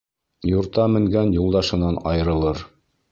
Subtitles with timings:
[0.51, 2.65] Юрта менгән юлдашынан айырылыр